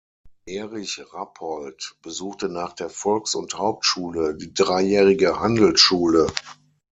Erich 0.47 0.99
Rappold 1.13 1.93
besuchte 2.01 2.49
nach 2.49 2.73
der 2.73 2.89
Volks- 2.89 3.35
und 3.35 3.59
Hauptschule 3.59 4.35
die 4.35 4.51
dreijährige 4.51 5.39
Handelsschule. 5.39 6.25